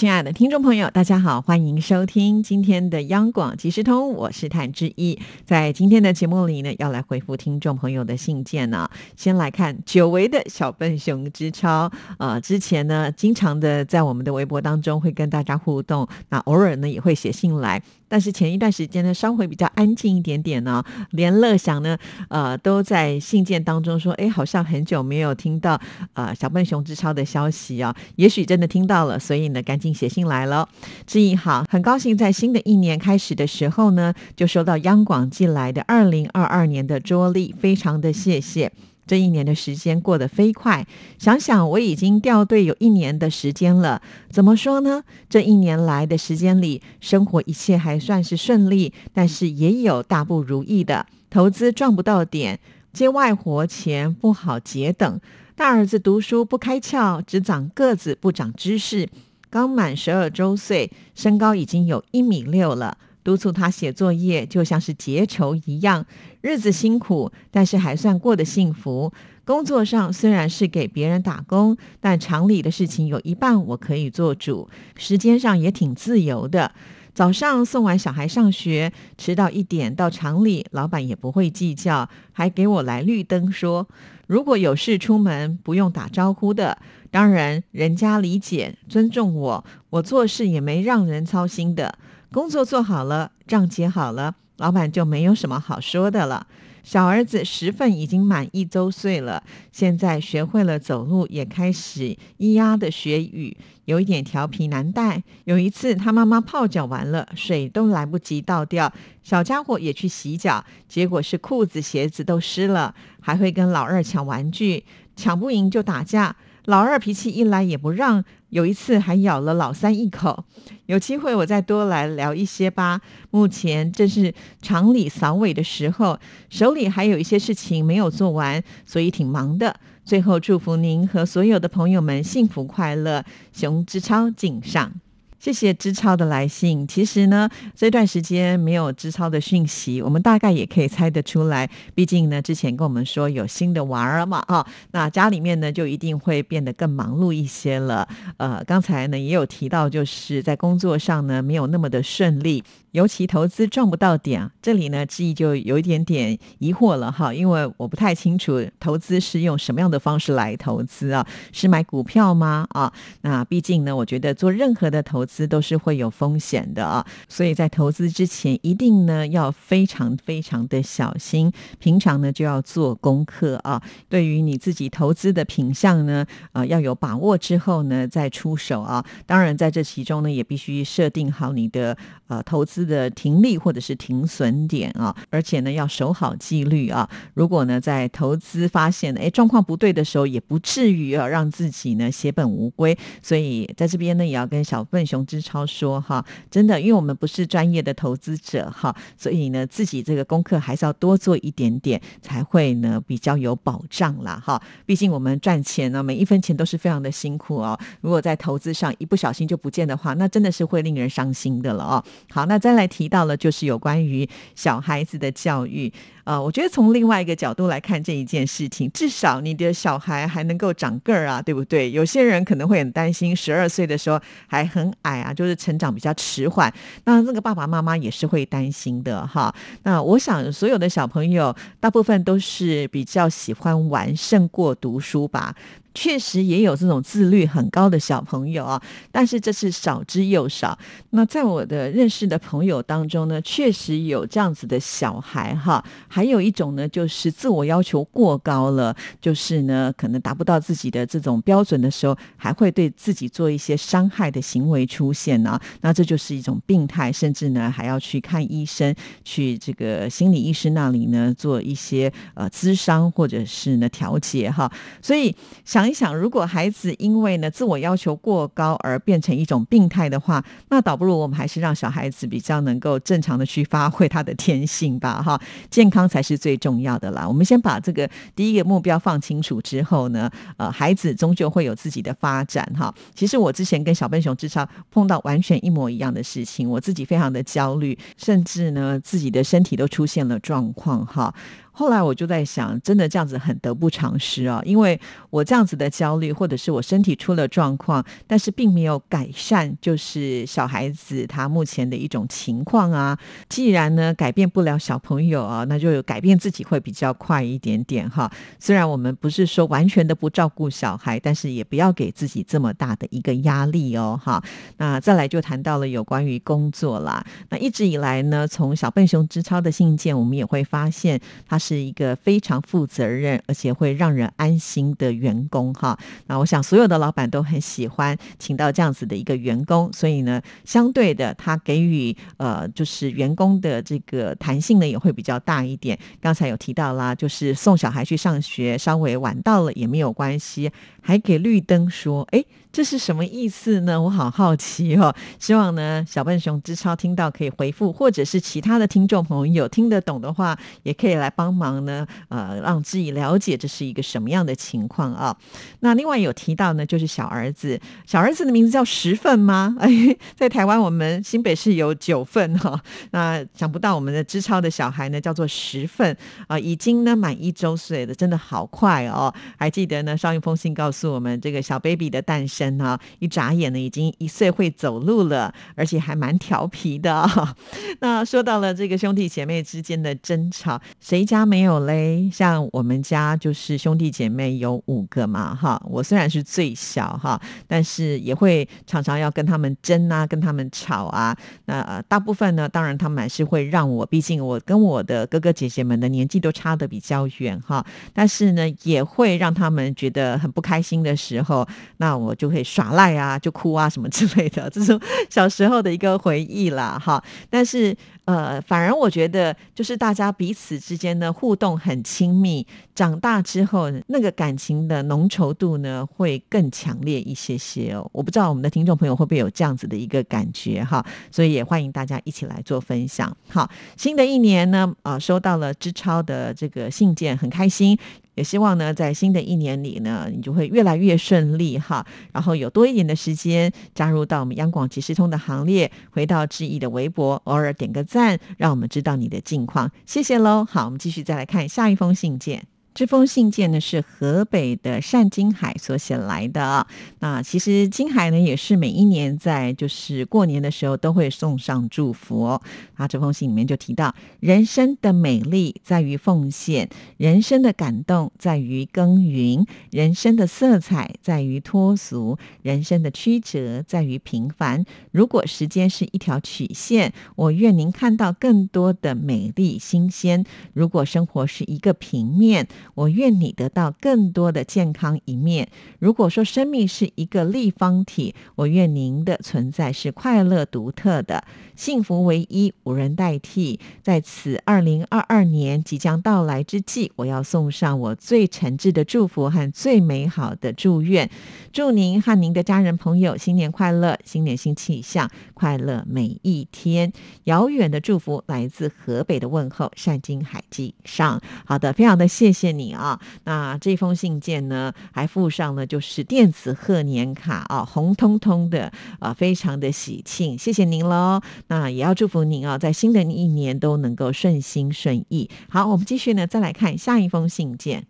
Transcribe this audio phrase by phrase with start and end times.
[0.00, 5.18] 亲爱的听众朋友，大家好，欢迎收听今天的央广即时通，我是谭志毅。
[5.44, 8.88] 在今天的节目里呢，要来回复听众朋友的信件呢。
[9.14, 17.82] 先来看久违的小笨熊之超，呃，之前呢，经常的在我们的微博当中会跟大家互动，那偶尔呢也会写信来。
[18.08, 21.96] 但是前一段时间呢，稍微比较安静一点点呢，连乐祥呢，
[22.28, 25.78] 呃，都在信件当中说，哎，好像很久没有听到
[26.14, 30.68] 呃小笨熊之超的消息啊，也许真的听到了，所以呢，赶紧写信来了。
[31.06, 38.72] 志毅好，很高兴在新的一年开始的时候呢，就收到央广寄来的二零二二年的桌历，非常的谢谢。
[39.06, 40.86] 这一年的时间过得飞快，
[41.18, 44.00] 想想我已经掉队有一年的时间了。
[44.30, 45.02] 怎么说呢？
[45.28, 51.06] 这一年来的时间里，生活一切还算是顺利，但是也有大不如意的。
[51.28, 52.60] 投资赚不到点，
[52.92, 55.20] 接外活钱不好结等。
[55.56, 59.08] 大儿子读书不开窍，只长个子不长知识。
[59.50, 62.96] 刚满十二周岁，身高已经有一米六了。
[63.22, 66.06] 督促他写作业，就像是结仇一样。
[66.40, 69.12] 日子辛苦，但是还算过得幸福。
[69.44, 76.72] 工作上虽然是给别人打工，但厂里的事情有一半我可以做主，时间上也挺自由的。
[77.12, 83.86] 早上送完小孩上学，迟到一点到厂里，老板也不会计较，还给我来绿灯，说
[84.30, 86.78] 如果有事出门不用打招呼的。
[87.10, 91.98] 当然，人家理解尊重我，我做事也没让人操心的。
[92.30, 96.46] 工作做好了，账结好了，老板就没有什么好说的了。
[96.82, 105.22] 小儿子十份已经满一周岁了，现在学会了走路，也开始咿呀的学语，有一点调皮难带。
[105.44, 114.84] 有一次，他妈妈泡脚完了，水都来不及倒掉，小家伙也去洗脚，结果是裤子鞋子都湿了，还会跟老二抢玩具，
[115.14, 116.36] 抢不赢就打架。
[116.66, 120.44] 老二脾气一来也不让，有一次还咬了老三一口。
[120.86, 123.00] 有机会我再多来聊一些吧。
[123.30, 126.18] 目前正是厂里扫尾的时候，
[126.48, 129.74] 手里还有一些事情没有做完，所以挺忙的。
[130.04, 134.92] 最后祝福您和所有的朋友们幸福快乐，熊之超敬上。
[135.40, 136.86] 谢谢知超的来信。
[136.86, 141.68] 其实呢，这段时间没有知超的讯息，我们大概也可以猜得出来。
[141.94, 148.06] 毕竟呢，之前跟我们说有新的娃儿嘛，啊，那家里面呢就一定会变得更忙碌一些了。
[148.36, 152.62] 呃，刚才呢也有提到，就是在工作上呢没有那么的顺利。
[152.92, 161.24] 尤其投资赚不到点，这里呢，志毅就有一点点疑惑了哈，因为我不太清楚投资是用什么样的方式来投资啊？
[161.52, 162.66] 是买股票吗？
[162.70, 173.80] 啊，那毕竟呢，我觉得做任何的投资都是会有风险的啊，所以在投资之前一定呢要非常非常的小心，平常呢就要做功课啊。
[174.08, 179.04] 对于你自己投资的品相呢，呃，要有把握之后呢再出手啊。
[179.26, 181.96] 当然在这其中呢，也必须设定好你的
[182.26, 182.79] 呃投资。
[182.84, 187.08] 的停利或者是停损点啊，而且呢要守好纪律啊。
[187.34, 192.96] 如果呢在投资发现哎状况不对的时候，也不至于啊让自己呢血本无归。
[193.22, 204.60] 所以在这边呢也要跟小笨熊之超说哈，真的，因为我们不是专业的投资者哈，所以呢自己这个功课还是要多做一点点，才会呢比较有保障啦哈。
[204.86, 207.78] 毕竟我们赚钱呢每一分钱都是非常的辛苦哦。
[208.00, 212.04] 如果在投资上一不小心就不见的话，那真的是会令人伤心的了哦。
[212.30, 215.92] 好，那在再来提到了，就是有关于小孩子的教育。
[216.22, 221.90] 呃，我觉得从另外一个角度来看这一件事情，至少你的小孩还能够长个儿啊，对不对？
[221.90, 226.72] 有些人可能会很担心，十二岁的时候还很矮啊，就是成长比较迟缓。
[227.04, 229.52] 那那个爸爸妈妈也是会担心的哈。
[229.82, 235.52] 那我想，所有的小朋友大部分都是比较喜欢玩胜过读书吧。
[235.92, 240.78] 确实也有这种自律很高的小朋友啊，但是这是少之又少。
[241.10, 245.84] 那在我的认识的朋友当中呢，确实有这样子的小孩哈。
[246.06, 255.58] 还有一种呢，就是自我要求过高了，就是呢，可能达不到自己的这种标准的时候，还会对自己做一些伤害的行为出现呢。
[255.80, 258.94] 那这就是一种病态，甚至呢还要去看医生，
[259.24, 264.70] 去这个心理医师那里呢做一些呃咨商或者是呢调节哈。
[265.02, 265.34] 所以
[265.64, 265.79] 想。
[265.80, 275.40] 想一想，如果孩子因为呢自我要求过高而变成一种病态的话，那倒不如我们还是让小孩子比较能够正常的去发挥他的天性吧，哈，
[275.70, 276.10] 健康。
[276.10, 277.28] 才是最重要的啦。
[277.28, 282.92] 我们先把这个第一个目标放清楚之后呢，呃，孩子终究会有自己的发展哈。
[283.14, 291.32] 其实我之前跟小笨熊之超碰到完全一模一样的事情，我自己非常的焦虑，甚至呢自己的身体都出现了状况哈。
[291.72, 294.60] 后来我就在想，真的这样子很得不偿失啊！
[294.64, 295.00] 因为
[295.30, 303.18] 我这样子的焦虑，或者是我身体出了状况，但是并没有改善，就是小孩子他目前的一种情况啊。
[303.48, 308.30] 既然呢改变不了小朋友啊，那就改变自己会比较快一点点哈。
[308.58, 314.42] 虽然我们不是说完全的不照顾小孩，但是也不要给自己这么大的一个压力哦哈。
[314.76, 317.24] 那再来就谈到了有关于工作啦。
[317.48, 321.18] 那一直以来呢，从小笨熊之超的信件，我们也会发现
[321.48, 321.90] 他是。
[321.90, 325.98] 一个非常负责任，而且会让人安心的员工哈。
[326.26, 335.98] 那我想所有的老板都很喜欢请到这样子的一个员工，所以呢，相对的，他给予呃，就是员工的这个弹性呢也会比较大一点。
[336.20, 340.70] 刚才有提到啦，就是送小孩去上学稍微晚到了也没有关系，
[341.00, 342.44] 还给绿灯说，哎。
[342.72, 344.00] 这是什么意思呢？
[344.00, 345.12] 我好好奇哦。
[345.40, 352.06] 希望呢，小笨熊之超听到可以回复，或者是其他的听众朋友听得懂的话，也可以来帮忙呢。
[352.28, 355.36] 呃，让志毅了解这是一个什么样的情况啊？
[355.80, 359.74] 那另外有提到呢，就是小儿子，小儿子的名字叫十份吗？
[359.80, 359.90] 哎，
[360.36, 362.80] 在台湾我们新北市有九份哈。
[363.10, 369.34] 那想不到我们的之超的小孩呢，叫做十份啊，已经呢满一周岁了，真的好快哦。
[369.58, 372.59] 还记得呢，上一封信告诉我们，这个小 baby 的诞生。
[372.60, 377.26] 生啊，一眨眼呢，已经一岁会走路了，而且还蛮调皮的。
[378.00, 382.28] 那说到了这个兄弟姐妹之间的争吵，谁家没有嘞？
[382.30, 391.34] 像我们家就是兄弟姐妹有五个嘛，哈，我虽然是最小哈，但是也会常常要跟他们争啊，跟他们吵啊。
[391.64, 397.82] 那大部分呢，当然他们还是会让我，毕竟我跟我的哥哥姐姐们的年纪都差的比较远哈。
[398.12, 401.66] 但是呢，也会让他们觉得很不开心的时候，
[401.96, 402.49] 那我就。
[402.50, 404.98] 可以耍赖啊，就哭啊，什么之类的，这是
[405.28, 407.22] 小时候的一个回忆啦，哈。
[407.48, 407.96] 但是
[408.30, 418.08] 呃，反而我觉得，就是大家彼此之间的互动很亲密，长大之后那个感情的浓稠度呢，会更强烈一些些哦。
[418.12, 423.36] 我不知道我们的听众朋友会不会有这样子的一个感觉哈，所以也欢迎大家一起来做分享。
[423.48, 427.98] 好，新的一年呢，啊，收到了知超的这个信件，很开心。
[428.36, 438.19] 也希望呢，在新的一年里呢，你就会越来越顺利哈，然后有多一点的时间加入到我们央广即时通的行列，回到志毅的微博，偶尔点个赞，
[438.56, 440.64] 让我们知道你的近况，谢谢喽。
[440.64, 442.69] 好，我们继续再来看下一封信件。
[442.92, 446.86] 这封信件呢是河北的单金海所写来的。
[447.20, 452.44] 那其实金海呢也是每一年在就是过年的时候都会送上祝福。
[452.44, 452.62] 哦。
[452.96, 464.84] 他这封信里面就提到，人生的美丽在于奉献，人生的感动在于耕耘，人生的色彩在于脱俗，人生的曲折在于平凡。
[465.12, 470.44] 如果时间是一条曲线，我愿您看到更多的美丽新鲜；
[470.74, 475.68] 如果生活是一个平面，我愿你得到更多的健康一面。
[475.98, 481.44] 如果说生命是一个立方体，我愿您的存在是快乐独特的，
[481.74, 483.80] 幸福唯一，无人代替。
[484.02, 491.28] 在此二零二二年即将到来之际，我要送上我最诚挚的祝福和最美好的祝愿。
[491.72, 497.12] 祝您和您的家人朋友新年快乐，新年新气象，快乐每一天。
[497.44, 501.40] 遥远的祝福来自河北的问候，善金海记上。
[501.64, 502.69] 好的，非常的谢谢。
[502.72, 511.40] 你啊，那这封信件呢，还附上了就是电子贺年卡啊，红彤彤的啊，非常的喜庆，谢谢您喽。
[511.68, 515.48] 那也要祝福您啊，在新的一年都能够顺心顺意。
[515.68, 518.09] 好，我们继续呢，再来看下一封信件。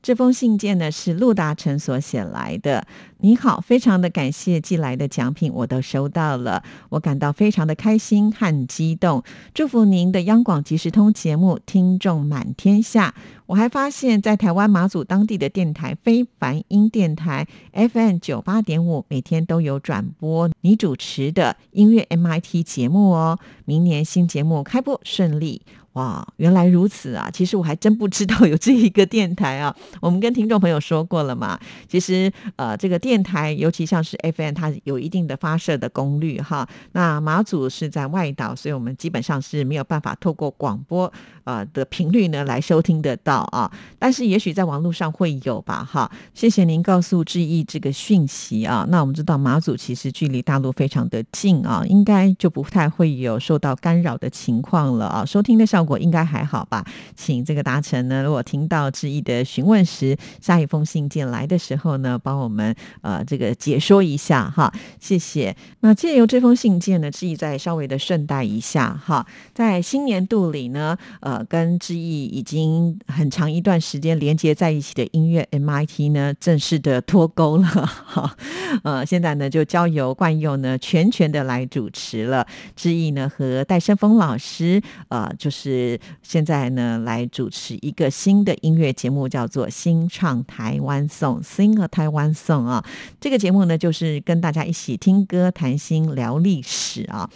[0.00, 2.86] 这封信件呢是陆达成所写来的。
[3.20, 9.24] 你好，非常的感谢寄来的奖品，我都收到了，我感到非常的开心和激动。
[9.52, 13.14] 祝福您的央广即时通节目听众满天下。
[13.46, 23.40] 我还发现，在台湾马祖当地的电台非凡音电台 FM 九八点五，每天都有转播你主持的音乐 MIT 节目哦。
[23.64, 25.62] 明年新节目开播顺利。
[25.98, 27.28] 哇，原来如此啊！
[27.32, 29.74] 其实我还真不知道有这一个电台啊。
[30.00, 31.58] 我们跟听众朋友说过了嘛。
[31.88, 36.68] 其实呃，这个电台尤其像是 FM，它有一定的发射的功率哈。
[36.92, 41.12] 那马祖是在外岛，所以我们基本上是没有办法透过广播
[41.42, 43.68] 呃的频率呢来收听得到啊。
[43.98, 46.08] 但是也许在网络上会有吧哈。
[46.32, 48.86] 谢谢您告诉志毅这个讯息啊。
[48.88, 55.24] 那我们知道马祖其实距离大陆非常的近啊，应该就不太会有受到干扰的情况了啊。
[55.24, 55.87] 收听的效果。
[55.88, 56.84] 果应该还好吧？
[57.16, 65.56] 请这个达成呢，如果听到志毅的询问时，下一封信件来的时候呢，帮我们呃这个解说一下哈，谢谢。
[65.80, 78.36] 那借由这封信件呢，志毅再稍微的顺带一下哈，在新年度里呢，呃，跟志毅已经很长一段时间连接在一起的音乐 MIT 呢，正式的脱钩了哈，
[78.82, 85.77] 呃，现在呢就交由冠佑呢全权的来主持了，志毅呢和戴胜峰老师，呃，就是
[86.22, 92.84] 现在呢来主持一个新的音乐节目，叫做新唱台湾颂，Sing a Taiwan Song 啊，
[93.20, 97.28] 这个节目呢就是跟大家一起听歌、谈心、聊历史啊。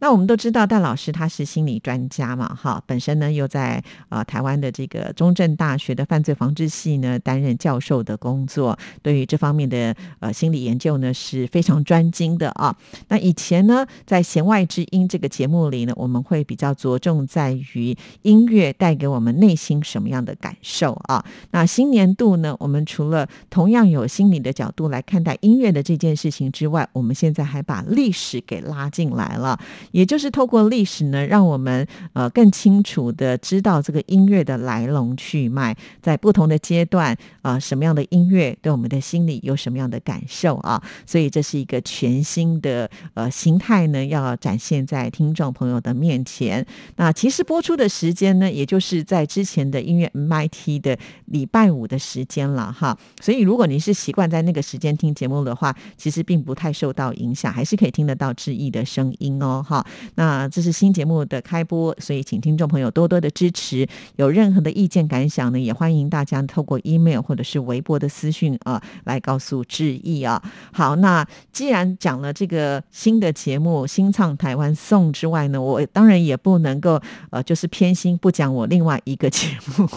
[0.00, 12.74] 那我们都知道戴老师他是心理专家嘛，哈，本身呢又在呃台湾的这个中正大学的犯罪防治系呢担任教授的工作，对于这方面的呃心理研究呢是非常专精的啊。
[13.08, 21.24] 那以前呢在弦外之音这个节目里呢，我们会比较着重在于于音乐带给我们内心什么样的感受啊。
[21.50, 29.58] 那新年度呢，我们除了同样有心理的角度来看待音乐的这件事情之外，我们现在还把历史给拉进来了。
[29.92, 40.82] 也就是透过历史呢，让我们呃更清楚的知道这个音乐的来龙去脉，在不同的阶段啊，什么样的音乐对我们的心理有什么样的感受啊？
[41.04, 46.66] 所以这是一个全新的呃形态呢，要展现在听众朋友的面前。
[46.96, 52.96] 那其实播出的时间呢，也就是在之前的音乐 MIT 的礼拜五的时间了哈。
[53.20, 59.64] 所以如果您是习惯在那个时间听节目的话，其实并不太受到影响，还是可以听得到志毅的声音哦。
[59.68, 63.84] 哈，那这是新节目的开播，所以请听众朋友多多的支持。
[64.14, 70.40] 有任何的意见感想呢，也欢迎大家透过 email 或者是微博的私讯啊，来告诉志毅啊。
[70.72, 79.88] 好，那既然讲了这个新的节目《新唱台湾颂》之外呢，我当然也不能够呃，就是偏心不讲我另外一个节目。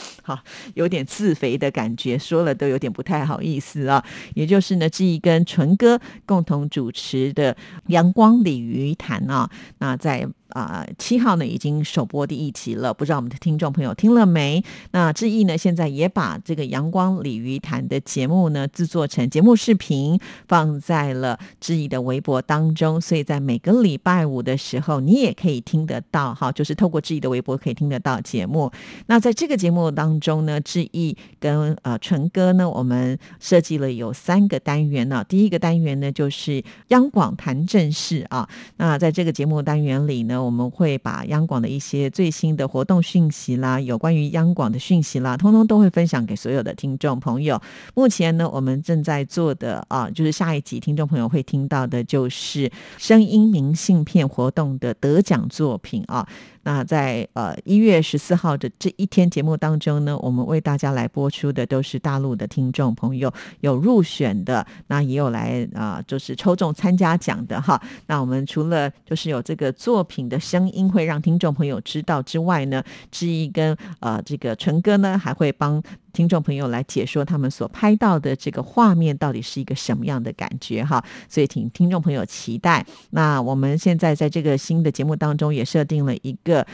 [0.22, 0.38] 好，
[0.74, 4.04] 有点自肥的感觉，说了都有点不太好意思啊。
[4.34, 7.54] 也就是呢，志毅跟纯哥共同主持的
[7.86, 10.28] 《阳光鲤鱼潭》啊，那在。
[10.48, 14.64] 啊，七号呢已经首播第一集了，不知道我们的听众朋友听了没？
[14.92, 20.18] 那志毅呢现在也把这个阳光鲤鱼潭的节目呢制作成节目视频，
[20.48, 28.72] 放在了志毅的微博当中，所以在每个礼拜五的时候，你也可以听得到哈，就是透过志毅的微博可以听得到节目。
[29.08, 35.22] 那在这个节节目当中呢，志毅跟呃纯哥呢，我们设计了有三个单元呢。
[35.28, 38.48] 第一个单元呢就是央广谈正事啊，
[38.78, 40.42] 那在这个节目单元里呢。
[40.42, 47.60] 我们会把央广的一些最新的活动讯息啦，有关于央广的讯息啦，通通都会分享给所有的听众朋友。
[47.94, 56.26] 目前呢，我们正在做的啊，就是下一集听众朋友会听到的，就是声音明信片活动的得奖作品啊。
[56.68, 67.80] 那在呃一月十四号的这一天节目当中呢，我们为大家来播出的都是大陆的听众朋友有入选的，那也有来啊，就是抽中参加奖的哈。
[68.06, 75.82] 那我们除了就是有这个作品的声音会让听众朋友知道之外呢，志毅跟呃这个纯哥呢还会帮。
[76.18, 82.84] 听众朋友来解说他们所拍到的这个画面到底是一个什么样的感觉哈，所以请听众朋友期待。
[83.10, 86.66] 那我们现在在这个新的节目当中也设定了一个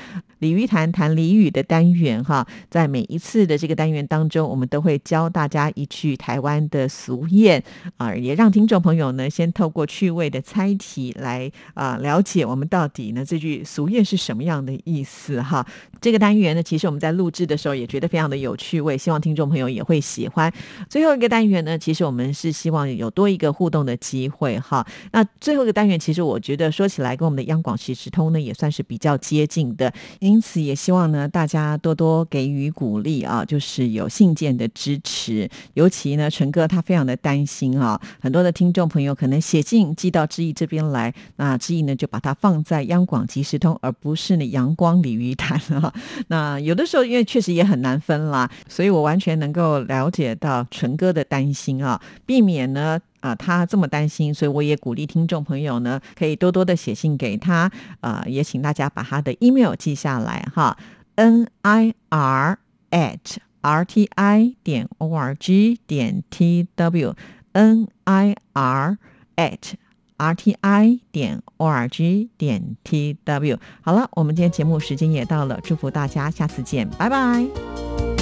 [0.45, 7.61] 鲤鱼谈谈俚语的单元哈，在每一次的这个单元当中，我们都会教大家一句台湾的俗谚
[7.97, 15.67] 啊，也让听众朋友呢先透过趣味的猜题来啊了解我们到底呢这句俗谚是什么样的意思哈。
[16.01, 19.35] 这个单元呢，其实我们在录制的时候也觉得非常的有趣味，希望听。
[19.35, 20.53] 众朋友也会喜欢
[20.89, 21.77] 最后一个单元呢。
[21.77, 24.87] 其实我们是希望有多一个互动的机会哈。
[25.11, 35.49] 那最后一个单元，其实我觉得说起来跟我们的央广实时通呢也算是比较接近的，因因此也希望呢大家多多给予鼓励啊，就是有信件的支持。
[35.75, 45.93] 尤其呢，陈哥他非常的担心啊，很多的听众朋友可能写信寄到志毅这边来，那志毅呢就把它放在央广即时通，而不是呢阳光鲤鱼潭啊。
[46.29, 49.25] 那有的时候因为确实也很难分啦，所以我完全。
[49.25, 60.77] 全能够了解到纯哥的担心啊，避免呢啊他这么担心，所以我也鼓励听众朋友呢，可以多多的写信给他啊，也请大家把他的 email 记下来哈
[61.15, 62.59] ，n i r
[62.91, 68.99] at r t i 点 o r g 点 t w，n i r
[69.37, 69.73] at
[70.19, 73.59] r t i 点 o r g 点 t w。
[73.81, 78.14] 好了，我们今天节目时间也到了，祝福大家，下次见，拜拜。